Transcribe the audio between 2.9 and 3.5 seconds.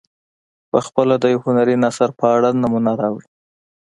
راوړي.